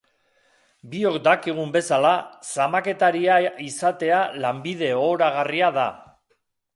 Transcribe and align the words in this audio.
Biok 0.93 1.17
dakigun 1.27 1.73
bezala, 1.75 2.13
zamaketaria 2.55 3.35
izatea 3.67 4.23
lanbide 4.47 4.89
ohoragarria 5.05 5.71
da. 5.77 5.89